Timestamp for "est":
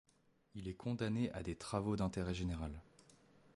0.67-0.73